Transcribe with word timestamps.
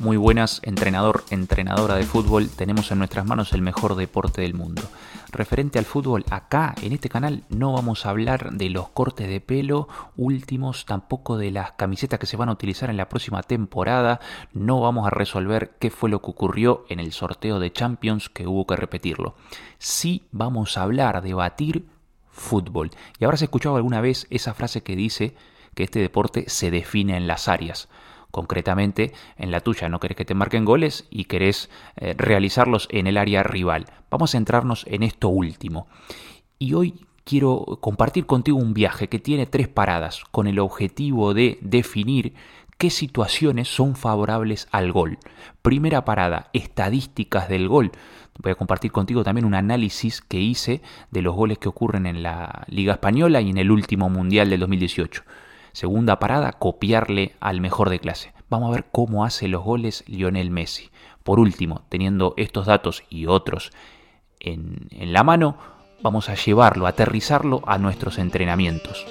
Muy 0.00 0.16
buenas, 0.16 0.60
entrenador, 0.62 1.24
entrenadora 1.30 1.96
de 1.96 2.04
fútbol, 2.04 2.48
tenemos 2.50 2.92
en 2.92 2.98
nuestras 2.98 3.26
manos 3.26 3.52
el 3.52 3.62
mejor 3.62 3.96
deporte 3.96 4.42
del 4.42 4.54
mundo. 4.54 4.82
Referente 5.32 5.80
al 5.80 5.86
fútbol, 5.86 6.24
acá 6.30 6.76
en 6.82 6.92
este 6.92 7.08
canal 7.08 7.42
no 7.48 7.72
vamos 7.72 8.06
a 8.06 8.10
hablar 8.10 8.52
de 8.52 8.70
los 8.70 8.90
cortes 8.90 9.28
de 9.28 9.40
pelo 9.40 9.88
últimos, 10.16 10.86
tampoco 10.86 11.36
de 11.36 11.50
las 11.50 11.72
camisetas 11.72 12.20
que 12.20 12.26
se 12.26 12.36
van 12.36 12.48
a 12.48 12.52
utilizar 12.52 12.90
en 12.90 12.96
la 12.96 13.08
próxima 13.08 13.42
temporada, 13.42 14.20
no 14.52 14.80
vamos 14.80 15.04
a 15.04 15.10
resolver 15.10 15.72
qué 15.80 15.90
fue 15.90 16.10
lo 16.10 16.22
que 16.22 16.30
ocurrió 16.30 16.84
en 16.88 17.00
el 17.00 17.10
sorteo 17.10 17.58
de 17.58 17.72
Champions 17.72 18.28
que 18.28 18.46
hubo 18.46 18.68
que 18.68 18.76
repetirlo. 18.76 19.34
Sí 19.78 20.28
vamos 20.30 20.78
a 20.78 20.82
hablar, 20.82 21.22
debatir 21.22 21.88
fútbol. 22.30 22.92
Y 23.18 23.24
habrás 23.24 23.42
escuchado 23.42 23.74
alguna 23.74 24.00
vez 24.00 24.28
esa 24.30 24.54
frase 24.54 24.84
que 24.84 24.94
dice 24.94 25.34
que 25.74 25.82
este 25.82 25.98
deporte 25.98 26.44
se 26.46 26.70
define 26.70 27.16
en 27.16 27.26
las 27.26 27.48
áreas 27.48 27.88
concretamente 28.30 29.12
en 29.36 29.50
la 29.50 29.60
tuya. 29.60 29.88
No 29.88 30.00
querés 30.00 30.16
que 30.16 30.24
te 30.24 30.34
marquen 30.34 30.64
goles 30.64 31.06
y 31.10 31.24
querés 31.24 31.70
eh, 31.96 32.14
realizarlos 32.16 32.88
en 32.90 33.06
el 33.06 33.16
área 33.16 33.42
rival. 33.42 33.86
Vamos 34.10 34.30
a 34.30 34.38
centrarnos 34.38 34.84
en 34.88 35.02
esto 35.02 35.28
último. 35.28 35.88
Y 36.58 36.74
hoy 36.74 37.06
quiero 37.24 37.78
compartir 37.80 38.26
contigo 38.26 38.58
un 38.58 38.74
viaje 38.74 39.08
que 39.08 39.18
tiene 39.18 39.46
tres 39.46 39.68
paradas 39.68 40.24
con 40.30 40.46
el 40.46 40.58
objetivo 40.58 41.34
de 41.34 41.58
definir 41.60 42.34
qué 42.78 42.90
situaciones 42.90 43.68
son 43.68 43.96
favorables 43.96 44.68
al 44.70 44.92
gol. 44.92 45.18
Primera 45.62 46.04
parada, 46.04 46.48
estadísticas 46.52 47.48
del 47.48 47.68
gol. 47.68 47.92
Voy 48.38 48.52
a 48.52 48.54
compartir 48.54 48.92
contigo 48.92 49.24
también 49.24 49.44
un 49.44 49.54
análisis 49.54 50.20
que 50.20 50.38
hice 50.38 50.80
de 51.10 51.22
los 51.22 51.34
goles 51.34 51.58
que 51.58 51.68
ocurren 51.68 52.06
en 52.06 52.22
la 52.22 52.64
Liga 52.68 52.92
Española 52.92 53.40
y 53.40 53.50
en 53.50 53.58
el 53.58 53.72
último 53.72 54.08
Mundial 54.08 54.48
del 54.48 54.60
2018. 54.60 55.24
Segunda 55.72 56.18
parada, 56.18 56.52
copiarle 56.52 57.34
al 57.40 57.60
mejor 57.60 57.90
de 57.90 57.98
clase. 57.98 58.32
Vamos 58.48 58.70
a 58.70 58.74
ver 58.74 58.86
cómo 58.90 59.24
hace 59.24 59.48
los 59.48 59.62
goles 59.62 60.04
Lionel 60.06 60.50
Messi. 60.50 60.90
Por 61.22 61.38
último, 61.38 61.82
teniendo 61.88 62.34
estos 62.36 62.66
datos 62.66 63.04
y 63.10 63.26
otros 63.26 63.72
en, 64.40 64.88
la 64.90 65.22
mano, 65.22 65.56
vamos 66.02 66.28
a 66.28 66.34
llevarlo, 66.34 66.86
a 66.86 66.90
aterrizarlo 66.90 67.62
a 67.66 67.78
nuestros 67.78 68.18
entrenamientos. 68.18 69.06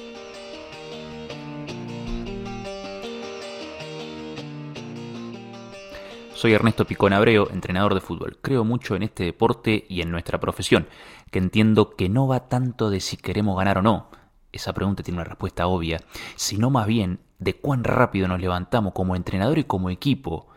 Soy 6.33 6.53
Ernesto 6.53 6.85
Picón 6.85 7.13
Abreu, 7.13 7.47
entrenador 7.51 7.95
de 7.95 8.01
fútbol. 8.01 8.37
Creo 8.41 8.63
mucho 8.63 8.95
en 8.95 9.01
este 9.03 9.23
deporte 9.23 9.85
y 9.89 10.01
en 10.01 10.11
nuestra 10.11 10.39
profesión, 10.39 10.87
que 11.31 11.39
entiendo 11.39 11.95
que 11.95 12.09
no 12.09 12.27
va 12.27 12.47
tanto 12.47 12.91
de 12.91 12.99
si 12.99 13.17
queremos 13.17 13.57
ganar 13.57 13.79
o 13.79 13.81
no, 13.81 14.11
esa 14.51 14.73
pregunta 14.73 15.03
tiene 15.03 15.19
una 15.19 15.29
respuesta 15.29 15.67
obvia, 15.67 16.01
sino 16.35 16.69
más 16.69 16.87
bien 16.87 17.19
de 17.39 17.55
cuán 17.55 17.83
rápido 17.83 18.27
nos 18.27 18.39
levantamos 18.39 18.93
como 18.93 19.15
entrenador 19.15 19.57
y 19.59 19.63
como 19.63 19.89
equipo 19.89 20.47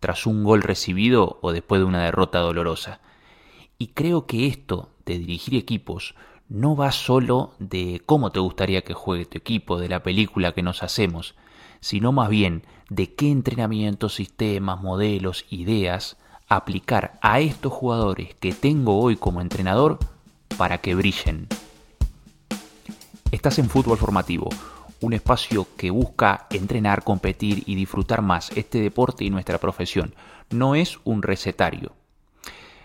tras 0.00 0.26
un 0.26 0.44
gol 0.44 0.62
recibido 0.62 1.38
o 1.42 1.52
después 1.52 1.80
de 1.80 1.84
una 1.84 2.04
derrota 2.04 2.38
dolorosa. 2.38 3.00
Y 3.78 3.88
creo 3.88 4.26
que 4.26 4.46
esto 4.46 4.90
de 5.04 5.18
dirigir 5.18 5.54
equipos 5.54 6.14
no 6.48 6.74
va 6.74 6.90
solo 6.90 7.54
de 7.58 8.02
cómo 8.04 8.32
te 8.32 8.40
gustaría 8.40 8.82
que 8.82 8.94
juegue 8.94 9.26
tu 9.26 9.38
equipo, 9.38 9.78
de 9.78 9.88
la 9.88 10.02
película 10.02 10.52
que 10.52 10.62
nos 10.62 10.82
hacemos, 10.82 11.34
sino 11.80 12.12
más 12.12 12.28
bien 12.28 12.64
de 12.88 13.14
qué 13.14 13.30
entrenamientos, 13.30 14.14
sistemas, 14.14 14.82
modelos, 14.82 15.44
ideas 15.50 16.16
aplicar 16.48 17.18
a 17.22 17.38
estos 17.38 17.72
jugadores 17.72 18.34
que 18.34 18.52
tengo 18.52 18.98
hoy 18.98 19.16
como 19.16 19.40
entrenador 19.40 19.98
para 20.58 20.78
que 20.78 20.96
brillen. 20.96 21.46
Estás 23.32 23.60
en 23.60 23.70
Fútbol 23.70 23.96
Formativo, 23.96 24.48
un 25.00 25.12
espacio 25.12 25.68
que 25.76 25.92
busca 25.92 26.48
entrenar, 26.50 27.04
competir 27.04 27.62
y 27.64 27.76
disfrutar 27.76 28.22
más 28.22 28.50
este 28.56 28.80
deporte 28.80 29.24
y 29.24 29.30
nuestra 29.30 29.58
profesión. 29.58 30.16
No 30.50 30.74
es 30.74 30.98
un 31.04 31.22
recetario. 31.22 31.92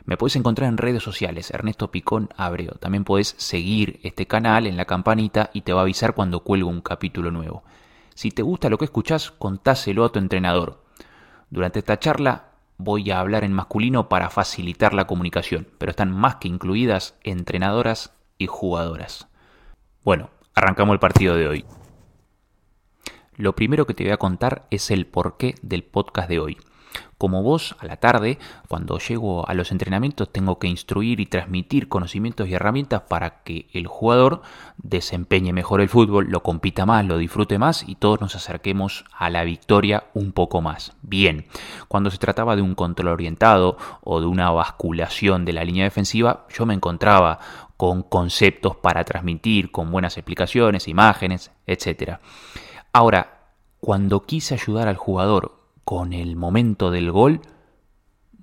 Me 0.05 0.17
puedes 0.17 0.35
encontrar 0.35 0.69
en 0.69 0.78
redes 0.78 1.01
sociales, 1.01 1.50
Ernesto 1.50 1.89
Picón 1.89 2.29
Abreo. 2.38 2.73
También 2.73 3.05
puedes 3.05 3.34
seguir 3.39 4.00
este 4.03 4.28
canal 4.28 4.67
en 4.67 4.78
la 4.78 4.85
campanita 4.85 5.50
y 5.51 5.61
te 5.61 5.73
va 5.73 5.79
a 5.79 5.84
avisar 5.84 6.13
cuando 6.13 6.41
cuelgo 6.41 6.69
un 6.69 6.81
capítulo 6.81 7.31
nuevo. 7.31 7.63
Si 8.13 8.29
te 8.29 8.44
gusta 8.44 8.69
lo 8.69 8.78
que 8.78 8.85
escuchas, 8.85 9.31
contáselo 9.31 10.05
a 10.05 10.11
tu 10.11 10.19
entrenador. 10.19 10.84
Durante 11.50 11.79
esta 11.79 11.97
charla 11.97 12.50
voy 12.78 13.09
a 13.09 13.19
hablar 13.19 13.45
en 13.45 13.51
masculino 13.51 14.09
para 14.09 14.29
facilitar 14.29 14.94
la 14.94 15.07
comunicación, 15.07 15.67
pero 15.79 15.89
están 15.89 16.11
más 16.11 16.35
que 16.35 16.50
incluidas 16.50 17.16
entrenadoras 17.23 18.13
y 18.38 18.45
jugadoras. 18.45 19.28
Bueno, 20.03 20.29
arrancamos 20.55 20.93
el 20.93 20.99
partido 20.99 21.35
de 21.35 21.47
hoy. 21.47 21.66
Lo 23.35 23.53
primero 23.53 23.85
que 23.85 23.93
te 23.93 24.05
voy 24.05 24.13
a 24.13 24.17
contar 24.17 24.66
es 24.71 24.89
el 24.89 25.05
porqué 25.05 25.55
del 25.61 25.83
podcast 25.83 26.29
de 26.29 26.39
hoy. 26.39 26.57
Como 27.18 27.44
vos, 27.44 27.78
a 27.80 27.86
la 27.86 27.96
tarde, 27.96 28.40
cuando 28.68 29.00
llego 29.00 29.48
a 29.48 29.53
los 29.53 29.72
entrenamientos, 29.72 30.30
tengo 30.34 30.59
que 30.59 30.68
instruir 30.68 31.22
y 31.22 31.26
transmitir 31.26 31.88
conocimientos 31.88 32.50
y 32.50 32.53
herramientas 32.56 33.03
para 33.08 33.42
que 33.44 33.68
el 33.72 33.88
jugador 33.88 34.42
desempeñe 34.78 35.53
mejor 35.53 35.80
el 35.80 35.88
fútbol, 35.88 36.28
lo 36.30 36.44
compita 36.44 36.86
más, 36.86 37.06
lo 37.06 37.18
disfrute 37.18 37.58
más 37.58 37.88
y 37.88 37.96
todos 37.96 38.20
nos 38.20 38.36
acerquemos 38.36 39.06
a 39.18 39.30
la 39.30 39.46
victoria 39.46 40.06
un 40.14 40.34
poco 40.34 40.62
más. 40.62 40.92
Bien, 41.03 41.46
cuando 41.88 42.12
se 42.12 42.18
trataba 42.18 42.58
de 42.58 42.62
un 42.62 42.76
control 42.76 43.08
orientado 43.08 43.78
o 44.03 44.20
de 44.20 44.28
una 44.28 44.52
basculación 44.52 45.46
de 45.46 45.53
la 45.53 45.64
línea 45.64 45.86
defensiva, 45.86 46.46
yo 46.53 46.66
me 46.66 46.74
encontraba 46.74 47.40
con 47.78 48.03
conceptos 48.03 48.76
para 48.76 49.06
transmitir, 49.06 49.72
con 49.72 49.90
buenas 49.90 50.18
explicaciones, 50.18 50.90
imágenes, 50.90 51.52
etc. 51.66 52.20
Ahora, 52.92 53.52
cuando 53.80 54.24
quise 54.24 54.56
ayudar 54.56 54.88
al 54.88 54.97
jugador 54.97 55.65
con 55.85 56.12
el 56.12 56.35
momento 56.35 56.91
del 56.91 57.12
gol, 57.12 57.41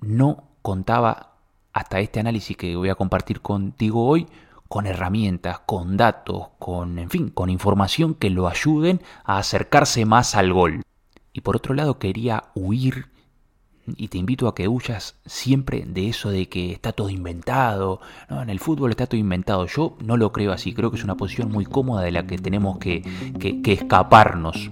no 0.01 0.45
contaba 0.61 1.35
hasta 1.73 1.99
este 1.99 2.19
análisis 2.19 2.57
que 2.57 2.75
voy 2.75 2.89
a 2.89 2.95
compartir 2.95 3.41
contigo 3.41 4.07
hoy 4.07 4.27
con 4.69 4.87
herramientas, 4.87 5.59
con 5.59 5.97
datos, 5.97 6.47
con, 6.57 6.97
en 6.97 7.09
fin, 7.09 7.29
con 7.29 7.51
información 7.51 8.15
que 8.15 8.31
lo 8.31 8.47
ayuden 8.47 9.01
a 9.23 9.37
acercarse 9.37 10.05
más 10.05 10.33
al 10.33 10.51
gol. 10.51 10.81
Y 11.31 11.41
por 11.41 11.55
otro 11.55 11.75
lado 11.75 11.99
quería 11.99 12.45
huir 12.55 13.09
y 13.85 14.07
te 14.07 14.17
invito 14.17 14.47
a 14.47 14.55
que 14.55 14.67
huyas 14.67 15.19
siempre 15.25 15.83
de 15.85 16.07
eso 16.07 16.29
de 16.29 16.47
que 16.47 16.71
está 16.71 16.93
todo 16.93 17.09
inventado. 17.09 17.99
¿no? 18.29 18.41
En 18.41 18.49
el 18.49 18.59
fútbol 18.59 18.91
está 18.91 19.05
todo 19.05 19.19
inventado. 19.19 19.67
Yo 19.67 19.97
no 20.03 20.15
lo 20.15 20.31
creo 20.31 20.53
así. 20.53 20.73
Creo 20.73 20.89
que 20.89 20.97
es 20.97 21.03
una 21.03 21.17
posición 21.17 21.51
muy 21.51 21.65
cómoda 21.65 22.01
de 22.01 22.11
la 22.11 22.25
que 22.25 22.37
tenemos 22.37 22.77
que, 22.77 23.03
que, 23.39 23.61
que 23.61 23.73
escaparnos. 23.73 24.69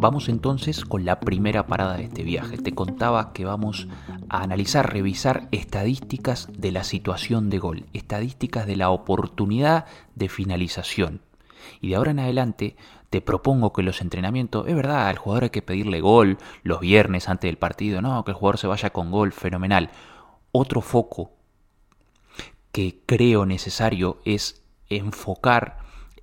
Vamos 0.00 0.30
entonces 0.30 0.86
con 0.86 1.04
la 1.04 1.20
primera 1.20 1.66
parada 1.66 1.98
de 1.98 2.04
este 2.04 2.22
viaje. 2.22 2.56
Te 2.56 2.74
contaba 2.74 3.34
que 3.34 3.44
vamos 3.44 3.86
a 4.30 4.42
analizar, 4.42 4.90
revisar 4.90 5.46
estadísticas 5.52 6.48
de 6.56 6.72
la 6.72 6.84
situación 6.84 7.50
de 7.50 7.58
gol, 7.58 7.84
estadísticas 7.92 8.66
de 8.66 8.76
la 8.76 8.88
oportunidad 8.88 9.84
de 10.14 10.30
finalización. 10.30 11.20
Y 11.82 11.90
de 11.90 11.96
ahora 11.96 12.12
en 12.12 12.20
adelante 12.20 12.76
te 13.10 13.20
propongo 13.20 13.74
que 13.74 13.82
los 13.82 14.00
entrenamientos, 14.00 14.66
es 14.68 14.74
verdad, 14.74 15.06
al 15.06 15.18
jugador 15.18 15.44
hay 15.44 15.50
que 15.50 15.60
pedirle 15.60 16.00
gol 16.00 16.38
los 16.62 16.80
viernes 16.80 17.28
antes 17.28 17.50
del 17.50 17.58
partido, 17.58 18.00
no, 18.00 18.24
que 18.24 18.30
el 18.30 18.38
jugador 18.38 18.56
se 18.56 18.68
vaya 18.68 18.88
con 18.88 19.10
gol, 19.10 19.32
fenomenal. 19.32 19.90
Otro 20.50 20.80
foco 20.80 21.32
que 22.72 23.02
creo 23.04 23.44
necesario 23.44 24.22
es 24.24 24.62
enfocar 24.88 25.76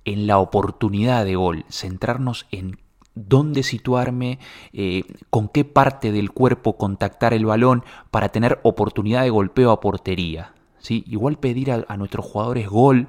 en 0.04 0.26
la 0.26 0.38
oportunidad 0.38 1.24
de 1.24 1.36
gol, 1.36 1.64
centrarnos 1.70 2.46
en 2.50 2.80
dónde 3.26 3.62
situarme, 3.62 4.38
eh, 4.72 5.04
con 5.30 5.48
qué 5.48 5.64
parte 5.64 6.12
del 6.12 6.30
cuerpo 6.30 6.76
contactar 6.76 7.34
el 7.34 7.46
balón 7.46 7.84
para 8.10 8.28
tener 8.28 8.60
oportunidad 8.62 9.22
de 9.22 9.30
golpeo 9.30 9.70
a 9.70 9.80
portería. 9.80 10.54
¿sí? 10.78 11.04
Igual 11.06 11.38
pedir 11.38 11.72
a, 11.72 11.96
nuestros 11.96 12.26
jugadores 12.26 12.68
gol 12.68 13.08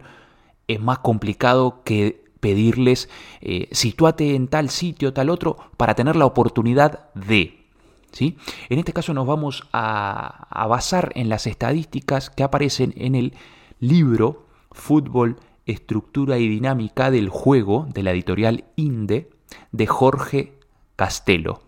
es 0.68 0.80
más 0.80 1.00
complicado 1.00 1.81
que 1.84 2.24
pedirles 2.39 3.10
eh, 3.42 3.68
situate 3.72 4.36
en 4.36 4.48
tal 4.48 4.69
sitio, 4.69 5.13
tal 5.13 5.30
otro, 5.30 5.57
para 5.78 5.95
tener 5.95 6.16
la 6.16 6.25
oportunidad 6.25 7.13
de. 7.13 7.66
¿sí? 8.12 8.38
En 8.69 8.80
este 8.80 8.94
caso 8.94 9.13
nos 9.13 9.28
vamos 9.28 9.68
a, 9.74 10.48
a 10.50 10.68
basar 10.68 11.12
en 11.16 11.30
las 11.30 11.48
estadísticas 11.48 12.30
que 12.30 12.44
aparecen 12.44 12.94
en 12.98 13.16
el 13.16 13.34
libro 13.80 14.45
Fútbol, 14.72 15.38
Estructura 15.66 16.38
y 16.38 16.48
Dinámica 16.48 17.12
del 17.12 17.30
Juego 17.30 17.88
de 17.94 18.04
la 18.04 18.12
editorial 18.12 18.66
INDE, 18.75 19.30
de 19.72 19.88
Jorge 19.88 20.54
Castelo. 20.96 21.62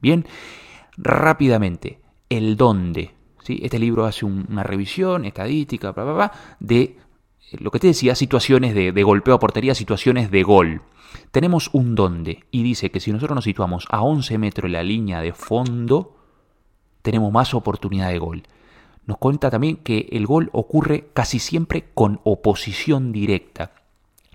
Bien, 0.00 0.26
rápidamente, 0.96 2.00
el 2.28 2.56
dónde. 2.56 3.14
¿sí? 3.42 3.60
Este 3.62 3.78
libro 3.78 4.04
hace 4.04 4.24
una 4.24 4.62
revisión 4.62 5.24
estadística 5.24 5.94
de 6.60 6.82
eh, 6.82 6.96
lo 7.58 7.70
que 7.70 7.78
te 7.78 7.88
decía, 7.88 8.14
situaciones 8.14 8.74
de, 8.74 9.02
golpeo 9.02 9.34
a 9.34 9.38
portería, 9.38 9.74
situaciones 9.74 10.30
de 10.30 10.42
gol. 10.42 10.82
Tenemos 11.30 11.70
un 11.72 11.94
dónde 11.94 12.44
y 12.50 12.62
dice 12.62 12.90
que 12.90 13.00
si 13.00 13.12
nosotros 13.12 13.34
nos 13.34 13.44
situamos 13.44 13.86
a 13.90 14.02
11 14.02 14.38
metros 14.38 14.70
de 14.70 14.76
la 14.76 14.82
línea 14.82 15.20
de 15.20 15.32
fondo, 15.32 16.16
tenemos 17.02 17.32
más 17.32 17.54
oportunidad 17.54 18.10
de 18.10 18.18
gol. 18.18 18.42
Nos 19.06 19.16
cuenta 19.16 19.50
también 19.50 19.76
que 19.76 20.08
el 20.12 20.26
gol 20.26 20.50
ocurre 20.52 21.08
casi 21.14 21.38
siempre 21.38 21.86
con 21.94 22.20
oposición 22.24 23.10
directa. 23.10 23.72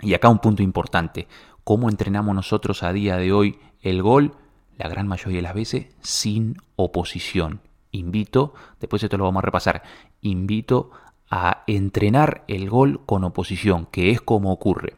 Y 0.01 0.15
acá 0.15 0.29
un 0.29 0.39
punto 0.39 0.63
importante 0.63 1.27
cómo 1.63 1.89
entrenamos 1.89 2.35
nosotros 2.35 2.83
a 2.83 2.93
día 2.93 3.17
de 3.17 3.31
hoy 3.31 3.59
el 3.81 4.01
gol 4.01 4.33
la 4.77 4.87
gran 4.87 5.07
mayoría 5.07 5.37
de 5.37 5.43
las 5.43 5.53
veces 5.53 5.87
sin 6.01 6.57
oposición. 6.75 7.61
Invito, 7.91 8.53
después 8.79 9.03
esto 9.03 9.17
lo 9.17 9.25
vamos 9.25 9.43
a 9.43 9.45
repasar, 9.45 9.83
invito 10.21 10.91
a 11.29 11.63
entrenar 11.67 12.43
el 12.47 12.69
gol 12.69 13.01
con 13.05 13.23
oposición, 13.23 13.87
que 13.91 14.09
es 14.09 14.21
como 14.21 14.51
ocurre. 14.51 14.95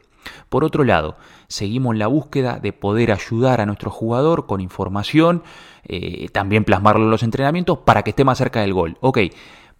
Por 0.48 0.64
otro 0.64 0.82
lado, 0.82 1.16
seguimos 1.46 1.96
la 1.96 2.08
búsqueda 2.08 2.58
de 2.58 2.72
poder 2.72 3.12
ayudar 3.12 3.60
a 3.60 3.66
nuestro 3.66 3.90
jugador 3.90 4.46
con 4.46 4.60
información, 4.60 5.42
eh, 5.84 6.28
también 6.30 6.64
plasmarlo 6.64 7.04
en 7.04 7.10
los 7.10 7.22
entrenamientos 7.22 7.78
para 7.78 8.02
que 8.02 8.10
esté 8.10 8.24
más 8.24 8.38
cerca 8.38 8.60
del 8.60 8.74
gol. 8.74 8.96
Ok, 9.00 9.18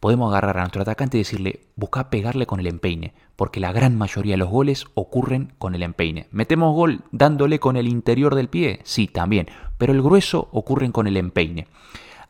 podemos 0.00 0.30
agarrar 0.30 0.58
a 0.58 0.60
nuestro 0.60 0.82
atacante 0.82 1.16
y 1.16 1.20
decirle, 1.20 1.60
busca 1.74 2.10
pegarle 2.10 2.46
con 2.46 2.60
el 2.60 2.66
empeine, 2.66 3.14
porque 3.36 3.60
la 3.60 3.72
gran 3.72 3.96
mayoría 3.96 4.34
de 4.34 4.38
los 4.38 4.50
goles 4.50 4.86
ocurren 4.94 5.52
con 5.58 5.74
el 5.74 5.82
empeine. 5.82 6.28
¿Metemos 6.30 6.74
gol 6.74 7.02
dándole 7.12 7.58
con 7.58 7.76
el 7.76 7.88
interior 7.88 8.34
del 8.34 8.48
pie? 8.48 8.80
Sí, 8.84 9.08
también, 9.08 9.48
pero 9.78 9.92
el 9.92 10.02
grueso 10.02 10.48
ocurren 10.52 10.92
con 10.92 11.06
el 11.06 11.16
empeine. 11.16 11.68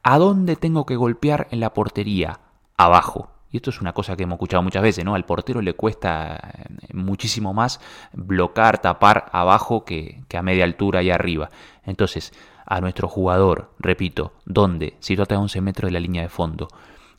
¿A 0.02 0.18
dónde 0.18 0.56
tengo 0.56 0.86
que 0.86 0.96
golpear 0.96 1.48
en 1.50 1.60
la 1.60 1.74
portería? 1.74 2.38
Abajo. 2.76 3.30
Y 3.50 3.56
esto 3.56 3.70
es 3.70 3.80
una 3.80 3.92
cosa 3.92 4.16
que 4.16 4.24
hemos 4.24 4.36
escuchado 4.36 4.62
muchas 4.62 4.82
veces, 4.82 5.04
¿no? 5.04 5.14
Al 5.14 5.24
portero 5.24 5.62
le 5.62 5.74
cuesta 5.74 6.36
eh, 6.36 6.94
muchísimo 6.94 7.54
más 7.54 7.80
bloquear, 8.12 8.78
tapar 8.78 9.30
abajo 9.32 9.84
que, 9.84 10.22
a 10.36 10.42
media 10.42 10.64
altura 10.64 11.02
y 11.02 11.10
arriba. 11.10 11.50
Entonces, 11.84 12.32
a 12.66 12.80
nuestro 12.80 13.08
jugador, 13.08 13.72
repito, 13.78 14.32
¿dónde? 14.44 14.96
Situate 15.00 15.34
a 15.34 15.40
11 15.40 15.60
metros 15.60 15.88
de 15.88 15.92
la 15.92 16.00
línea 16.00 16.22
de 16.22 16.28
fondo. 16.28 16.68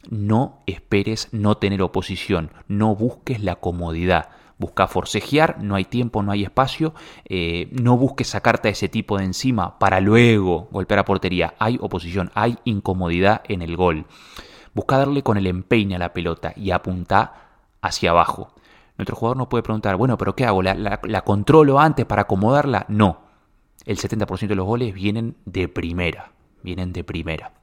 No 0.09 0.63
esperes 0.65 1.29
no 1.31 1.57
tener 1.57 1.81
oposición, 1.81 2.51
no 2.67 2.95
busques 2.95 3.41
la 3.41 3.57
comodidad. 3.57 4.29
Busca 4.57 4.87
forcejear, 4.87 5.61
no 5.61 5.75
hay 5.75 5.85
tiempo, 5.85 6.23
no 6.23 6.31
hay 6.31 6.43
espacio, 6.43 6.95
eh, 7.25 7.69
no 7.71 7.95
busques 7.95 8.27
sacarte 8.27 8.69
a 8.69 8.71
ese 8.71 8.89
tipo 8.89 9.17
de 9.17 9.25
encima 9.25 9.77
para 9.77 9.99
luego 9.99 10.67
golpear 10.71 10.99
a 10.99 11.05
portería. 11.05 11.53
Hay 11.59 11.77
oposición, 11.79 12.31
hay 12.33 12.57
incomodidad 12.63 13.41
en 13.47 13.61
el 13.61 13.75
gol. 13.75 14.05
Busca 14.73 14.97
darle 14.97 15.21
con 15.21 15.37
el 15.37 15.45
empeine 15.45 15.95
a 15.95 15.99
la 15.99 16.13
pelota 16.13 16.53
y 16.55 16.71
apunta 16.71 17.33
hacia 17.81 18.11
abajo. 18.11 18.55
Nuestro 18.97 19.15
jugador 19.15 19.37
no 19.37 19.49
puede 19.49 19.61
preguntar, 19.61 19.95
bueno, 19.95 20.17
pero 20.17 20.35
¿qué 20.35 20.45
hago? 20.45 20.63
¿La, 20.63 20.73
la 20.73 21.21
controlo 21.21 21.79
antes 21.79 22.05
para 22.05 22.23
acomodarla? 22.23 22.85
No. 22.87 23.19
El 23.85 23.97
70% 23.97 24.47
de 24.47 24.55
los 24.55 24.65
goles 24.65 24.93
vienen 24.93 25.35
de 25.45 25.67
primera. 25.67 26.31
Vienen 26.63 26.93
de 26.93 27.03
primera. 27.03 27.53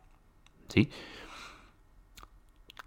¿Sí? 0.68 0.90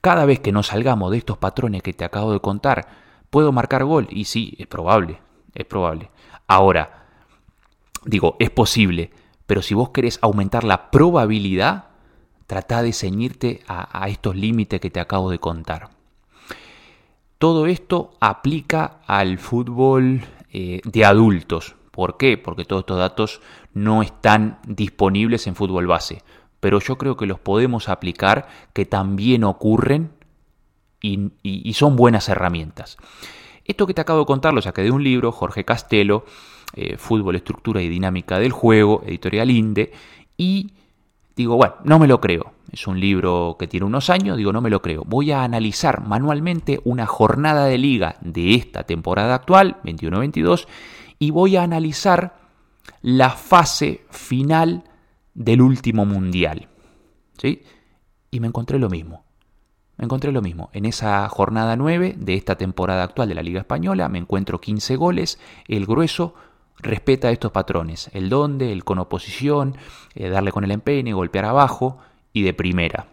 Cada 0.08 0.24
vez 0.24 0.40
que 0.40 0.54
nos 0.54 0.68
salgamos 0.68 1.12
de 1.12 1.18
estos 1.18 1.38
patrones 1.38 1.84
que 1.84 1.92
te 1.92 2.06
acabo 2.06 2.32
de 2.32 2.40
contar, 2.40 2.88
¿puedo 3.30 3.52
marcar 3.52 3.84
gol? 3.84 4.08
Y 4.10 4.24
sí, 4.24 4.56
es 4.58 4.66
probable. 4.66 5.20
Es 5.54 5.66
probable. 5.66 6.12
Ahora, 6.48 7.08
digo, 8.06 8.38
es 8.40 8.50
posible. 8.50 9.12
Pero 9.46 9.62
si 9.62 9.74
vos 9.74 9.90
querés 9.90 10.18
aumentar 10.22 10.64
la 10.64 10.92
probabilidad, 10.92 11.90
Trata 12.48 12.82
de 12.82 12.94
ceñirte 12.94 13.60
a, 13.68 14.08
estos 14.08 14.34
límites 14.34 14.80
que 14.80 14.90
te 14.90 15.02
acabo 15.02 15.30
de 15.30 15.38
contar. 15.38 15.90
Todo 17.40 17.68
esto 17.68 18.12
aplica 18.22 19.02
al 19.06 19.38
fútbol 19.38 20.22
eh, 20.54 20.80
de 20.86 21.04
adultos. 21.04 21.76
¿Por 21.92 22.16
qué? 22.16 22.38
Porque 22.38 22.64
todos 22.64 22.84
estos 22.84 23.00
datos 23.00 23.42
no 23.74 24.02
están 24.02 24.60
disponibles 24.66 25.46
en 25.48 25.56
fútbol 25.56 25.88
base. 25.88 26.24
Pero 26.60 26.80
yo 26.80 26.98
creo 26.98 27.18
que 27.18 27.26
los 27.26 27.40
podemos 27.40 27.90
aplicar, 27.90 28.48
que 28.74 28.86
también 28.86 29.44
ocurren 29.44 30.12
y, 31.02 31.74
son 31.74 31.96
buenas 31.96 32.30
herramientas. 32.30 32.98
Esto 33.66 33.86
que 33.86 33.94
te 33.94 34.02
acabo 34.02 34.20
de 34.20 34.26
contar 34.26 34.54
lo 34.54 34.62
saqué 34.62 34.82
de 34.82 34.92
un 34.92 35.04
libro, 35.04 35.32
Jorge 35.32 35.64
Castelo, 35.64 36.26
eh, 36.74 36.98
Fútbol, 36.98 37.36
Estructura 37.36 37.82
y 37.82 37.90
Dinámica 37.90 38.40
del 38.40 38.52
Juego, 38.52 39.04
editorial 39.06 39.52
INDE, 39.52 39.92
y 40.38 40.72
digo, 41.36 41.56
bueno, 41.56 41.76
no 41.84 42.00
me 42.00 42.08
lo 42.08 42.20
creo. 42.20 42.54
Es 42.72 42.88
un 42.88 43.00
libro 43.00 43.56
que 43.58 43.68
tiene 43.68 43.86
unos 43.86 44.10
años, 44.10 44.38
digo, 44.38 44.52
no 44.52 44.62
me 44.62 44.70
lo 44.70 44.82
creo. 44.82 45.04
Voy 45.06 45.32
a 45.32 45.44
analizar 45.44 46.02
manualmente 46.02 46.82
una 46.84 47.06
jornada 47.06 47.66
de 47.66 47.78
liga 47.78 48.18
de 48.22 48.56
esta 48.56 48.84
temporada 48.84 49.36
actual, 49.36 49.78
21-22, 49.84 50.68
y 51.20 51.32
voy 51.32 51.56
a 51.56 51.64
analizar 51.64 52.38
la 53.02 53.30
fase 53.30 54.06
final 54.10 54.84
del 55.38 55.62
último 55.62 56.06
mundial. 56.06 56.68
¿Sí? 57.38 57.62
Y 58.32 58.40
me 58.40 58.48
encontré 58.48 58.80
lo 58.80 58.90
mismo. 58.90 59.24
Me 59.98 60.06
encontré 60.06 60.32
lo 60.32 60.42
mismo. 60.42 60.70
En 60.74 60.86
esa 60.86 61.30
jornada 61.30 61.76
9 61.76 62.16
de 62.18 62.34
esta 62.34 62.56
temporada 62.56 63.04
actual 63.04 63.30
de 63.30 63.36
la 63.36 63.44
Liga 63.44 63.62
Española 63.62 64.10
me 64.10 64.18
encuentro 64.18 64.60
15 64.60 64.96
goles, 64.96 65.40
el 65.68 65.86
grueso 65.86 66.36
respeta 66.80 67.32
estos 67.32 67.52
patrones, 67.52 68.10
el 68.14 68.30
donde, 68.30 68.72
el 68.72 68.84
con 68.84 69.00
oposición, 69.00 69.78
eh, 70.14 70.30
darle 70.30 70.52
con 70.52 70.64
el 70.64 70.72
empeine, 70.72 71.14
golpear 71.14 71.46
abajo 71.46 72.00
y 72.34 72.44
de 72.44 72.54
primera. 72.54 73.08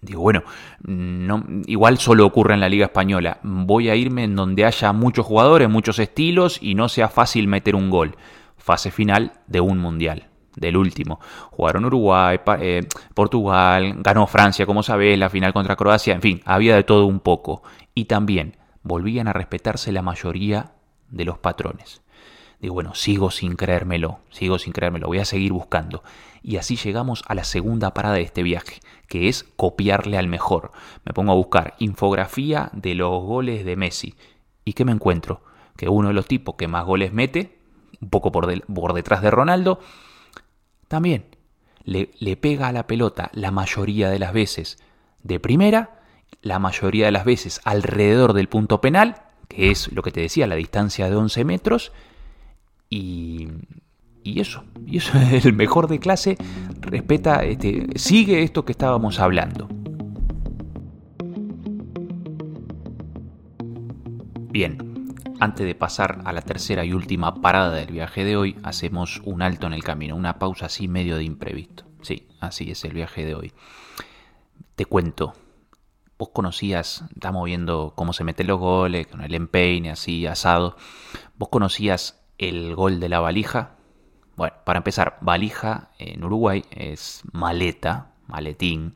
Digo, 0.00 0.22
bueno, 0.22 0.42
no, 0.82 1.44
igual 1.66 1.98
solo 1.98 2.26
ocurre 2.26 2.54
en 2.54 2.60
la 2.60 2.68
Liga 2.68 2.86
Española. 2.86 3.38
Voy 3.44 3.88
a 3.88 3.94
irme 3.94 4.24
en 4.24 4.34
donde 4.34 4.64
haya 4.64 4.92
muchos 4.92 5.24
jugadores, 5.26 5.68
muchos 5.68 6.00
estilos 6.00 6.58
y 6.60 6.74
no 6.74 6.88
sea 6.88 7.08
fácil 7.08 7.46
meter 7.46 7.76
un 7.76 7.90
gol. 7.90 8.16
Fase 8.56 8.90
final 8.90 9.34
de 9.46 9.60
un 9.60 9.78
mundial, 9.78 10.28
del 10.56 10.76
último. 10.76 11.20
Jugaron 11.50 11.84
Uruguay, 11.84 12.38
eh, 12.60 12.86
Portugal, 13.14 13.94
ganó 13.98 14.26
Francia, 14.26 14.66
como 14.66 14.82
sabés, 14.82 15.18
la 15.18 15.30
final 15.30 15.52
contra 15.52 15.76
Croacia, 15.76 16.14
en 16.14 16.22
fin, 16.22 16.42
había 16.44 16.76
de 16.76 16.84
todo 16.84 17.06
un 17.06 17.20
poco. 17.20 17.62
Y 17.94 18.06
también 18.06 18.56
volvían 18.82 19.28
a 19.28 19.32
respetarse 19.32 19.92
la 19.92 20.02
mayoría 20.02 20.72
de 21.10 21.24
los 21.24 21.38
patrones. 21.38 22.02
Digo, 22.60 22.74
bueno, 22.74 22.94
sigo 22.94 23.32
sin 23.32 23.56
creérmelo, 23.56 24.20
sigo 24.30 24.58
sin 24.58 24.72
creérmelo, 24.72 25.08
voy 25.08 25.18
a 25.18 25.24
seguir 25.24 25.52
buscando. 25.52 26.04
Y 26.42 26.58
así 26.58 26.76
llegamos 26.76 27.24
a 27.26 27.34
la 27.34 27.42
segunda 27.42 27.92
parada 27.92 28.14
de 28.14 28.22
este 28.22 28.44
viaje, 28.44 28.80
que 29.08 29.28
es 29.28 29.44
copiarle 29.56 30.16
al 30.16 30.28
mejor. 30.28 30.70
Me 31.04 31.12
pongo 31.12 31.32
a 31.32 31.36
buscar 31.36 31.74
infografía 31.80 32.70
de 32.72 32.94
los 32.94 33.22
goles 33.22 33.64
de 33.64 33.76
Messi. 33.76 34.14
¿Y 34.64 34.74
qué 34.74 34.84
me 34.84 34.92
encuentro? 34.92 35.42
Que 35.76 35.88
uno 35.88 36.08
de 36.08 36.14
los 36.14 36.26
tipos 36.26 36.54
que 36.54 36.68
más 36.68 36.84
goles 36.84 37.12
mete, 37.12 37.58
un 38.00 38.10
poco 38.10 38.30
por, 38.30 38.62
por 38.66 38.92
detrás 38.92 39.22
de 39.22 39.30
Ronaldo, 39.32 39.80
también 40.92 41.24
le, 41.84 42.10
le 42.18 42.36
pega 42.36 42.68
a 42.68 42.72
la 42.72 42.86
pelota 42.86 43.30
la 43.32 43.50
mayoría 43.50 44.10
de 44.10 44.18
las 44.18 44.34
veces 44.34 44.76
de 45.22 45.40
primera, 45.40 46.02
la 46.42 46.58
mayoría 46.58 47.06
de 47.06 47.12
las 47.12 47.24
veces 47.24 47.62
alrededor 47.64 48.34
del 48.34 48.50
punto 48.50 48.82
penal, 48.82 49.22
que 49.48 49.70
es 49.70 49.90
lo 49.90 50.02
que 50.02 50.12
te 50.12 50.20
decía, 50.20 50.46
la 50.46 50.56
distancia 50.56 51.08
de 51.08 51.16
11 51.16 51.46
metros, 51.46 51.92
y, 52.90 53.48
eso, 54.22 54.64
y 54.84 54.98
eso 54.98 55.16
es 55.32 55.46
el 55.46 55.54
mejor 55.54 55.88
de 55.88 55.98
clase, 55.98 56.36
respeta, 56.82 57.42
este, 57.42 57.86
sigue 57.96 58.42
esto 58.42 58.66
que 58.66 58.72
estábamos 58.72 59.18
hablando. 59.18 59.66
Bien, 64.50 64.91
antes 65.40 65.66
de 65.66 65.74
pasar 65.74 66.20
a 66.24 66.32
la 66.32 66.42
tercera 66.42 66.84
y 66.84 66.92
última 66.92 67.40
parada 67.40 67.70
del 67.70 67.92
viaje 67.92 68.24
de 68.24 68.36
hoy, 68.36 68.56
hacemos 68.62 69.20
un 69.24 69.42
alto 69.42 69.66
en 69.66 69.72
el 69.72 69.84
camino, 69.84 70.16
una 70.16 70.38
pausa 70.38 70.66
así 70.66 70.88
medio 70.88 71.16
de 71.16 71.24
imprevisto. 71.24 71.84
Sí, 72.02 72.28
así 72.40 72.70
es 72.70 72.84
el 72.84 72.92
viaje 72.92 73.24
de 73.24 73.34
hoy. 73.34 73.52
Te 74.74 74.84
cuento, 74.84 75.34
vos 76.18 76.30
conocías, 76.30 77.04
estamos 77.14 77.44
viendo 77.44 77.92
cómo 77.96 78.12
se 78.12 78.24
meten 78.24 78.46
los 78.46 78.58
goles, 78.58 79.06
con 79.06 79.22
el 79.22 79.34
empeine 79.34 79.90
así 79.90 80.26
asado, 80.26 80.76
vos 81.36 81.48
conocías 81.48 82.24
el 82.38 82.74
gol 82.74 83.00
de 83.00 83.08
la 83.08 83.20
valija. 83.20 83.76
Bueno, 84.36 84.54
para 84.64 84.78
empezar, 84.78 85.18
valija 85.20 85.90
en 85.98 86.24
Uruguay 86.24 86.64
es 86.70 87.22
maleta, 87.32 88.12
maletín. 88.26 88.94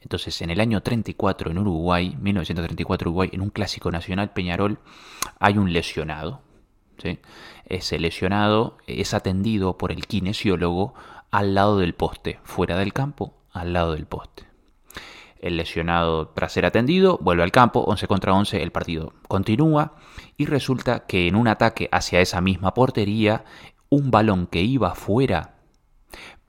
Entonces, 0.00 0.40
en 0.42 0.50
el 0.50 0.60
año 0.60 0.82
34 0.82 1.50
en 1.50 1.58
Uruguay, 1.58 2.16
1934 2.20 3.10
Uruguay, 3.10 3.30
en 3.32 3.42
un 3.42 3.50
clásico 3.50 3.90
nacional 3.90 4.32
Peñarol, 4.32 4.78
hay 5.38 5.58
un 5.58 5.72
lesionado. 5.72 6.42
Ese 7.64 7.98
lesionado 7.98 8.76
es 8.86 9.14
atendido 9.14 9.78
por 9.78 9.92
el 9.92 10.06
kinesiólogo 10.06 10.94
al 11.30 11.54
lado 11.54 11.78
del 11.78 11.94
poste, 11.94 12.40
fuera 12.44 12.76
del 12.76 12.92
campo, 12.92 13.34
al 13.52 13.72
lado 13.72 13.92
del 13.92 14.06
poste. 14.06 14.44
El 15.38 15.56
lesionado, 15.56 16.28
tras 16.28 16.52
ser 16.52 16.66
atendido, 16.66 17.18
vuelve 17.22 17.42
al 17.42 17.52
campo, 17.52 17.80
11 17.80 18.06
contra 18.06 18.34
11, 18.34 18.62
el 18.62 18.72
partido 18.72 19.14
continúa 19.26 19.94
y 20.36 20.44
resulta 20.44 21.06
que 21.06 21.28
en 21.28 21.36
un 21.36 21.48
ataque 21.48 21.88
hacia 21.92 22.20
esa 22.20 22.42
misma 22.42 22.74
portería, 22.74 23.44
un 23.88 24.10
balón 24.10 24.46
que 24.46 24.60
iba 24.60 24.94
fuera 24.94 25.59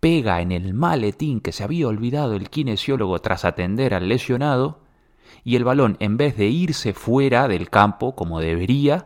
pega 0.02 0.42
en 0.42 0.52
el 0.52 0.74
maletín 0.74 1.40
que 1.40 1.54
se 1.54 1.64
había 1.64 1.88
olvidado 1.88 2.36
el 2.36 2.50
kinesiólogo 2.50 3.20
tras 3.20 3.46
atender 3.46 3.94
al 3.94 4.10
lesionado 4.10 4.80
y 5.46 5.56
el 5.56 5.64
balón, 5.64 5.96
en 6.00 6.18
vez 6.18 6.36
de 6.36 6.48
irse 6.48 6.94
fuera 6.94 7.48
del 7.48 7.70
campo 7.70 8.16
como 8.16 8.42
debería, 8.42 9.06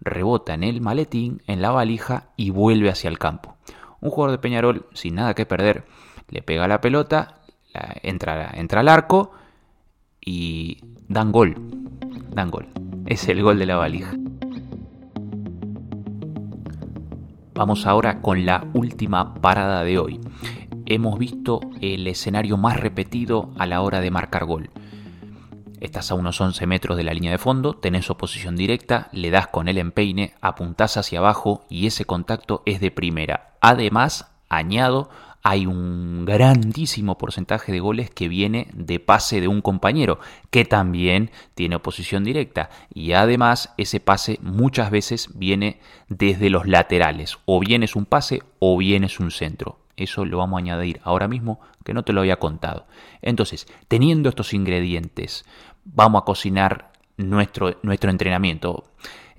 rebota 0.00 0.54
en 0.54 0.64
el 0.64 0.80
maletín, 0.80 1.42
en 1.46 1.62
la 1.62 1.70
valija 1.70 2.30
y 2.36 2.50
vuelve 2.50 2.88
hacia 2.88 3.08
el 3.08 3.18
campo. 3.18 3.56
Un 4.00 4.10
jugador 4.10 4.32
de 4.32 4.42
Peñarol, 4.42 4.86
sin 4.94 5.14
nada 5.16 5.34
que 5.34 5.46
perder, 5.46 5.84
le 6.28 6.42
pega 6.42 6.66
la 6.66 6.80
pelota, 6.80 7.42
entra, 8.02 8.50
entra 8.54 8.80
al 8.80 8.88
arco 8.88 9.32
y 10.20 10.78
dan 11.08 11.30
gol. 11.30 11.56
Dan 12.30 12.50
gol. 12.50 12.68
Es 13.06 13.28
el 13.28 13.42
gol 13.42 13.58
de 13.58 13.66
la 13.66 13.76
valija. 13.76 14.14
Vamos 17.60 17.84
ahora 17.84 18.22
con 18.22 18.46
la 18.46 18.64
última 18.72 19.34
parada 19.34 19.84
de 19.84 19.98
hoy. 19.98 20.18
Hemos 20.86 21.18
visto 21.18 21.60
el 21.82 22.06
escenario 22.06 22.56
más 22.56 22.80
repetido 22.80 23.50
a 23.58 23.66
la 23.66 23.82
hora 23.82 24.00
de 24.00 24.10
marcar 24.10 24.46
gol. 24.46 24.70
Estás 25.78 26.10
a 26.10 26.14
unos 26.14 26.40
11 26.40 26.66
metros 26.66 26.96
de 26.96 27.04
la 27.04 27.12
línea 27.12 27.32
de 27.32 27.36
fondo, 27.36 27.74
tenés 27.74 28.08
oposición 28.08 28.56
directa, 28.56 29.10
le 29.12 29.28
das 29.28 29.48
con 29.48 29.68
el 29.68 29.76
empeine, 29.76 30.32
apuntás 30.40 30.96
hacia 30.96 31.18
abajo 31.18 31.66
y 31.68 31.86
ese 31.86 32.06
contacto 32.06 32.62
es 32.64 32.80
de 32.80 32.90
primera. 32.90 33.50
Además, 33.60 34.32
añado, 34.48 35.10
hay 35.42 35.66
un 35.66 36.24
grandísimo 36.24 37.16
porcentaje 37.16 37.72
de 37.72 37.80
goles 37.80 38.10
que 38.10 38.28
viene 38.28 38.68
de 38.72 39.00
pase 39.00 39.40
de 39.40 39.48
un 39.48 39.62
compañero, 39.62 40.18
que 40.50 40.64
también 40.64 41.30
tiene 41.54 41.76
oposición 41.76 42.24
directa. 42.24 42.70
Y 42.92 43.12
además 43.12 43.72
ese 43.76 44.00
pase 44.00 44.38
muchas 44.42 44.90
veces 44.90 45.30
viene 45.34 45.80
desde 46.08 46.50
los 46.50 46.66
laterales. 46.66 47.38
O 47.46 47.60
bien 47.60 47.82
es 47.82 47.96
un 47.96 48.04
pase 48.04 48.42
o 48.58 48.76
bien 48.76 49.04
es 49.04 49.18
un 49.18 49.30
centro. 49.30 49.78
Eso 49.96 50.24
lo 50.24 50.38
vamos 50.38 50.58
a 50.58 50.62
añadir 50.62 51.00
ahora 51.04 51.28
mismo 51.28 51.60
que 51.84 51.94
no 51.94 52.04
te 52.04 52.12
lo 52.12 52.20
había 52.20 52.38
contado. 52.38 52.86
Entonces, 53.22 53.66
teniendo 53.88 54.28
estos 54.28 54.54
ingredientes, 54.54 55.44
vamos 55.84 56.22
a 56.22 56.24
cocinar 56.24 56.92
nuestro, 57.16 57.78
nuestro 57.82 58.10
entrenamiento. 58.10 58.84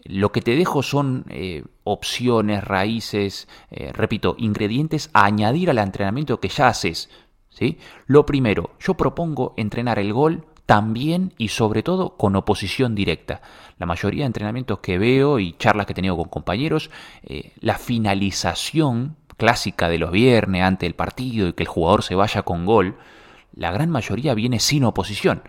Lo 0.04 0.32
que 0.32 0.42
te 0.42 0.56
dejo 0.56 0.84
son 0.84 1.26
eh, 1.30 1.64
opciones, 1.84 2.64
raíces, 2.64 3.48
eh, 3.70 3.92
repito, 3.94 4.36
ingredientes 4.38 5.10
a 5.14 5.26
añadir 5.26 5.70
al 5.70 5.78
entrenamiento 5.78 6.40
que 6.40 6.50
ya 6.50 6.68
haces. 6.68 7.10
¿sí? 7.50 7.78
Lo 8.08 8.26
primero, 8.26 8.72
yo 8.80 8.96
propongo 8.96 9.54
entrenar 9.58 10.00
el 10.00 10.14
gol 10.14 10.46
también 10.66 11.34
y 11.38 11.50
sobre 11.50 11.84
todo 11.84 12.18
con 12.18 12.36
oposición 12.36 12.96
directa. 12.96 13.42
La 13.78 13.86
mayoría 13.86 14.24
de 14.24 14.28
entrenamientos 14.28 14.80
que 14.80 14.98
veo 14.98 15.40
y 15.40 15.54
charlas 15.58 15.86
que 15.86 15.92
he 15.92 15.96
tenido 15.96 16.16
con 16.16 16.30
compañeros, 16.30 16.90
eh, 17.24 17.52
la 17.60 17.78
finalización 17.78 19.18
clásica 19.38 19.90
de 19.90 19.98
los 19.98 20.12
viernes 20.12 20.64
ante 20.64 20.86
el 20.86 20.96
partido 20.96 21.48
y 21.48 21.54
que 21.54 21.64
el 21.64 21.70
jugador 21.70 22.04
se 22.04 22.16
vaya 22.16 22.44
con 22.44 22.66
gol, 22.66 22.96
la 23.54 23.72
gran 23.72 23.90
mayoría 23.90 24.34
viene 24.34 24.60
sin 24.60 24.84
oposición. 24.84 25.44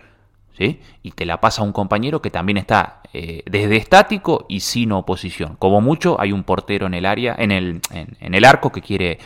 Y 0.57 1.11
te 1.11 1.25
la 1.25 1.41
pasa 1.41 1.63
un 1.63 1.71
compañero 1.71 2.21
que 2.21 2.29
también 2.29 2.57
está 2.57 3.01
eh, 3.13 3.43
desde 3.45 3.77
estático 3.77 4.45
y 4.47 4.59
sin 4.59 4.91
oposición. 4.91 5.55
Como 5.57 5.81
mucho 5.81 6.19
hay 6.19 6.31
un 6.31 6.43
portero 6.43 6.87
en 6.87 6.93
el 6.93 7.05
área, 7.05 7.35
en 7.37 7.51
el, 7.51 7.81
en, 7.91 8.33
el 8.33 8.45
arco 8.45 8.71
que 8.71 8.81
quiere, 8.81 9.19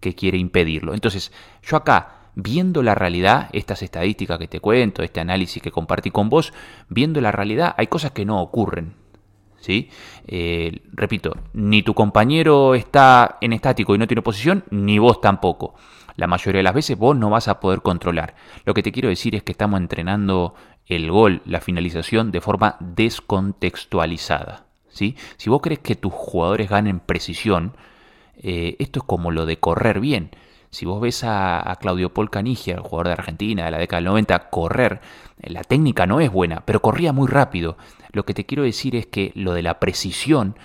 que 0.00 0.14
quiere 0.14 0.38
impedirlo. 0.38 0.94
Entonces, 0.94 1.32
yo 1.62 1.76
acá, 1.76 2.30
viendo 2.34 2.82
la 2.82 2.94
realidad, 2.94 3.48
estas 3.52 3.82
estadísticas 3.82 4.38
que 4.38 4.48
te 4.48 4.60
cuento, 4.60 5.02
este 5.02 5.20
análisis 5.20 5.62
que 5.62 5.72
compartí 5.72 6.10
con 6.10 6.28
vos, 6.28 6.52
viendo 6.88 7.20
la 7.20 7.32
realidad, 7.32 7.74
hay 7.76 7.88
cosas 7.88 8.12
que 8.12 8.24
no 8.24 8.40
ocurren. 8.40 8.94
¿Sí? 9.60 9.90
Eh, 10.26 10.82
repito, 10.92 11.36
ni 11.52 11.82
tu 11.82 11.92
compañero 11.92 12.74
está 12.74 13.38
en 13.40 13.52
estático 13.52 13.94
y 13.94 13.98
no 13.98 14.06
tiene 14.06 14.20
oposición, 14.20 14.64
ni 14.70 14.98
vos 14.98 15.20
tampoco 15.20 15.74
la 16.18 16.26
mayoría 16.26 16.58
de 16.58 16.64
las 16.64 16.74
veces 16.74 16.98
vos 16.98 17.16
no 17.16 17.30
vas 17.30 17.46
a 17.46 17.60
poder 17.60 17.80
controlar. 17.80 18.34
Lo 18.64 18.74
que 18.74 18.82
te 18.82 18.90
quiero 18.90 19.08
decir 19.08 19.36
es 19.36 19.44
que 19.44 19.52
estamos 19.52 19.80
entrenando 19.80 20.52
el 20.86 21.10
gol, 21.12 21.42
la 21.44 21.60
finalización 21.60 22.32
de 22.32 22.40
forma 22.40 22.76
descontextualizada. 22.80 24.64
¿sí? 24.88 25.16
Si 25.36 25.48
vos 25.48 25.60
crees 25.62 25.78
que 25.78 25.94
tus 25.94 26.12
jugadores 26.12 26.68
ganen 26.68 26.98
precisión, 26.98 27.76
eh, 28.36 28.74
esto 28.80 28.98
es 28.98 29.04
como 29.04 29.30
lo 29.30 29.46
de 29.46 29.58
correr 29.60 30.00
bien. 30.00 30.30
Si 30.70 30.86
vos 30.86 31.00
ves 31.00 31.22
a, 31.22 31.78
Claudio 31.80 32.12
Paul 32.12 32.30
Canigia, 32.30 32.74
el 32.74 32.80
jugador 32.80 33.06
de 33.06 33.12
Argentina 33.12 33.64
de 33.64 33.70
la 33.70 33.78
década 33.78 33.98
del 33.98 34.06
90, 34.06 34.50
correr, 34.50 35.00
eh, 35.40 35.50
la 35.50 35.62
técnica 35.62 36.06
no 36.06 36.20
es 36.20 36.32
buena, 36.32 36.62
pero 36.66 36.82
corría 36.82 37.12
muy 37.12 37.28
rápido. 37.28 37.76
Lo 38.18 38.24
que 38.24 38.34
te 38.34 38.46
quiero 38.46 38.64
decir 38.64 38.96
es 38.96 39.06
que 39.06 39.30
lo 39.36 39.52
de 39.52 39.62
la 39.62 39.78
precisión, 39.78 40.56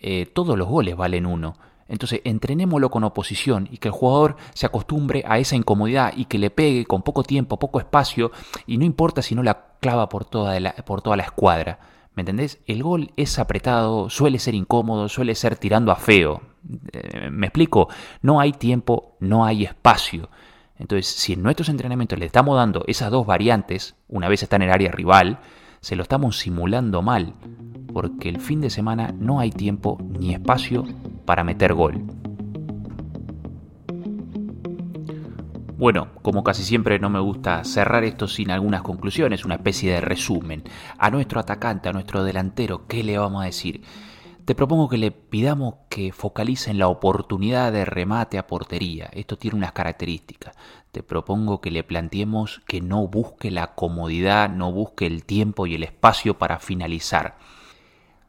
eh, 0.00 0.26
todos 0.26 0.58
los 0.58 0.66
goles 0.66 0.96
valen 0.96 1.24
uno. 1.24 1.56
Entonces, 1.86 2.20
entrenémoslo 2.24 2.90
con 2.90 3.04
oposición 3.04 3.68
y 3.70 3.76
que 3.76 3.86
el 3.86 3.94
jugador 3.94 4.34
se 4.54 4.66
acostumbre 4.66 5.22
a 5.24 5.38
esa 5.38 5.54
incomodidad 5.54 6.14
y 6.16 6.24
que 6.24 6.40
le 6.40 6.50
pegue 6.50 6.84
con 6.84 7.02
poco 7.02 7.22
tiempo, 7.22 7.60
poco 7.60 7.78
espacio, 7.78 8.32
y 8.66 8.76
no 8.76 8.84
importa 8.84 9.22
si 9.22 9.36
no 9.36 9.44
la 9.44 9.76
clava 9.78 10.08
por 10.08 10.24
toda 10.24 10.58
la, 10.58 10.72
por 10.72 11.00
toda 11.00 11.16
la 11.16 11.22
escuadra. 11.22 11.78
¿Me 12.16 12.22
entendés? 12.22 12.58
El 12.66 12.82
gol 12.82 13.12
es 13.16 13.38
apretado, 13.38 14.10
suele 14.10 14.40
ser 14.40 14.56
incómodo, 14.56 15.08
suele 15.08 15.36
ser 15.36 15.56
tirando 15.56 15.92
a 15.92 15.94
feo. 15.94 16.42
Eh, 16.92 17.30
¿Me 17.30 17.46
explico? 17.46 17.88
No 18.20 18.40
hay 18.40 18.50
tiempo, 18.50 19.16
no 19.20 19.44
hay 19.44 19.62
espacio. 19.62 20.28
Entonces, 20.76 21.06
si 21.06 21.34
en 21.34 21.44
nuestros 21.44 21.68
entrenamientos 21.68 22.18
le 22.18 22.26
estamos 22.26 22.56
dando 22.56 22.82
esas 22.88 23.12
dos 23.12 23.24
variantes, 23.26 23.94
una 24.08 24.28
vez 24.28 24.42
está 24.42 24.56
en 24.56 24.62
el 24.62 24.72
área 24.72 24.90
rival, 24.90 25.38
se 25.80 25.96
lo 25.96 26.02
estamos 26.02 26.38
simulando 26.38 27.02
mal 27.02 27.34
porque 27.92 28.28
el 28.28 28.40
fin 28.40 28.60
de 28.60 28.68
semana 28.68 29.14
no 29.18 29.40
hay 29.40 29.50
tiempo 29.50 29.98
ni 30.18 30.34
espacio 30.34 30.84
para 31.24 31.44
meter 31.44 31.72
gol. 31.72 32.02
Bueno, 35.78 36.08
como 36.22 36.42
casi 36.42 36.62
siempre 36.62 36.98
no 36.98 37.10
me 37.10 37.20
gusta 37.20 37.62
cerrar 37.64 38.04
esto 38.04 38.28
sin 38.28 38.50
algunas 38.50 38.82
conclusiones, 38.82 39.44
una 39.44 39.56
especie 39.56 39.92
de 39.92 40.00
resumen. 40.00 40.62
A 40.98 41.10
nuestro 41.10 41.38
atacante, 41.38 41.88
a 41.88 41.92
nuestro 41.92 42.24
delantero, 42.24 42.86
¿qué 42.86 43.02
le 43.02 43.18
vamos 43.18 43.42
a 43.42 43.46
decir? 43.46 43.82
Te 44.46 44.54
propongo 44.54 44.88
que 44.88 44.96
le 44.96 45.10
pidamos 45.10 45.74
que 45.88 46.12
focalice 46.12 46.70
en 46.70 46.78
la 46.78 46.86
oportunidad 46.86 47.72
de 47.72 47.84
remate 47.84 48.38
a 48.38 48.46
portería. 48.46 49.10
Esto 49.12 49.36
tiene 49.36 49.56
unas 49.56 49.72
características. 49.72 50.54
Te 50.92 51.02
propongo 51.02 51.60
que 51.60 51.72
le 51.72 51.82
planteemos 51.82 52.62
que 52.68 52.80
no 52.80 53.08
busque 53.08 53.50
la 53.50 53.74
comodidad, 53.74 54.48
no 54.48 54.70
busque 54.70 55.04
el 55.04 55.24
tiempo 55.24 55.66
y 55.66 55.74
el 55.74 55.82
espacio 55.82 56.38
para 56.38 56.60
finalizar 56.60 57.38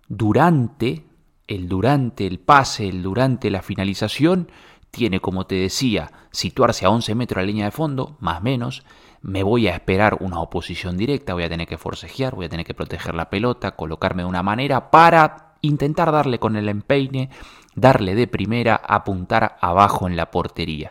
durante, 0.07 1.05
el 1.47 1.69
durante 1.69 2.25
el 2.25 2.39
pase, 2.39 2.89
el 2.89 3.03
durante 3.03 3.51
la 3.51 3.61
finalización, 3.61 4.49
tiene, 4.89 5.19
como 5.19 5.45
te 5.45 5.53
decía, 5.53 6.11
situarse 6.31 6.87
a 6.87 6.89
11 6.89 7.13
metros 7.13 7.41
de 7.41 7.45
la 7.45 7.51
línea 7.51 7.65
de 7.65 7.71
fondo, 7.71 8.17
más 8.19 8.41
menos. 8.41 8.83
Me 9.21 9.43
voy 9.43 9.67
a 9.67 9.75
esperar 9.75 10.17
una 10.21 10.39
oposición 10.39 10.97
directa, 10.97 11.35
voy 11.35 11.43
a 11.43 11.49
tener 11.49 11.67
que 11.67 11.77
forcejear, 11.77 12.33
voy 12.33 12.47
a 12.47 12.49
tener 12.49 12.65
que 12.65 12.73
proteger 12.73 13.13
la 13.13 13.29
pelota, 13.29 13.75
colocarme 13.75 14.23
de 14.23 14.29
una 14.29 14.41
manera 14.41 14.89
para 14.89 15.46
intentar 15.61 16.11
darle 16.11 16.39
con 16.39 16.55
el 16.55 16.69
empeine, 16.69 17.29
darle 17.75 18.15
de 18.15 18.27
primera, 18.27 18.75
apuntar 18.75 19.57
abajo 19.61 20.07
en 20.07 20.15
la 20.15 20.31
portería. 20.31 20.89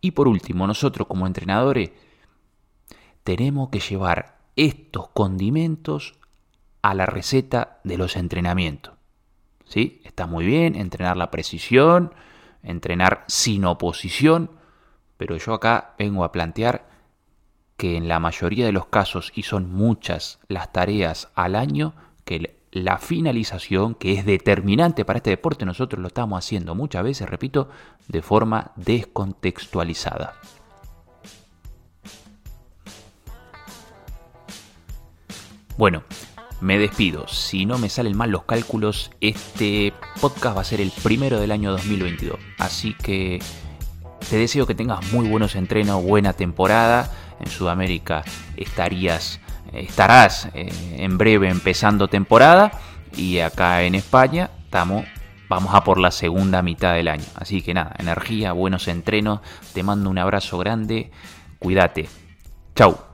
Y 0.00 0.12
por 0.12 0.28
último, 0.28 0.66
nosotros 0.66 1.08
como 1.08 1.26
entrenadores 1.26 1.90
tenemos 3.22 3.70
que 3.70 3.80
llevar 3.80 4.38
estos 4.56 5.08
condimentos 5.08 6.14
a 6.82 6.94
la 6.94 7.06
receta 7.06 7.80
de 7.84 7.96
los 7.96 8.16
entrenamientos. 8.16 8.94
¿Sí? 9.64 10.02
Está 10.04 10.26
muy 10.26 10.44
bien 10.44 10.76
entrenar 10.76 11.16
la 11.16 11.30
precisión, 11.30 12.12
entrenar 12.62 13.24
sin 13.28 13.64
oposición, 13.64 14.50
pero 15.16 15.36
yo 15.36 15.54
acá 15.54 15.94
vengo 15.98 16.24
a 16.24 16.32
plantear 16.32 16.86
que 17.76 17.96
en 17.96 18.08
la 18.08 18.20
mayoría 18.20 18.66
de 18.66 18.72
los 18.72 18.86
casos, 18.86 19.32
y 19.34 19.42
son 19.42 19.72
muchas 19.72 20.38
las 20.48 20.72
tareas 20.72 21.30
al 21.34 21.56
año, 21.56 21.94
que 22.24 22.56
la 22.74 22.98
finalización, 22.98 23.94
que 23.94 24.14
es 24.14 24.26
determinante 24.26 25.04
para 25.04 25.18
este 25.18 25.30
deporte, 25.30 25.64
nosotros 25.64 26.02
lo 26.02 26.08
estamos 26.08 26.44
haciendo 26.44 26.74
muchas 26.74 27.04
veces, 27.04 27.28
repito, 27.28 27.68
de 28.08 28.20
forma 28.20 28.72
descontextualizada. 28.74 30.34
Bueno, 35.76 36.02
me 36.60 36.76
despido. 36.76 37.28
Si 37.28 37.64
no 37.64 37.78
me 37.78 37.88
salen 37.88 38.16
mal 38.16 38.30
los 38.30 38.42
cálculos, 38.42 39.12
este 39.20 39.92
podcast 40.20 40.56
va 40.56 40.62
a 40.62 40.64
ser 40.64 40.80
el 40.80 40.90
primero 40.90 41.38
del 41.38 41.52
año 41.52 41.70
2022. 41.70 42.40
Así 42.58 42.94
que 42.94 43.40
te 44.28 44.36
deseo 44.36 44.66
que 44.66 44.74
tengas 44.74 45.12
muy 45.12 45.28
buenos 45.28 45.54
entrenos, 45.54 46.02
buena 46.02 46.32
temporada. 46.32 47.12
En 47.38 47.48
Sudamérica 47.48 48.24
estarías, 48.56 49.40
estarás 49.80 50.48
eh, 50.54 50.70
en 50.98 51.18
breve 51.18 51.48
empezando 51.48 52.08
temporada. 52.08 52.72
Y 53.16 53.38
acá 53.38 53.82
en 53.82 53.94
España 53.94 54.50
estamos, 54.64 55.04
vamos 55.48 55.74
a 55.74 55.84
por 55.84 55.98
la 55.98 56.10
segunda 56.10 56.62
mitad 56.62 56.94
del 56.94 57.08
año. 57.08 57.24
Así 57.34 57.62
que 57.62 57.74
nada, 57.74 57.94
energía, 57.98 58.52
buenos 58.52 58.88
entrenos. 58.88 59.40
Te 59.72 59.82
mando 59.82 60.10
un 60.10 60.18
abrazo 60.18 60.58
grande. 60.58 61.10
Cuídate. 61.58 62.08
Chau. 62.74 63.13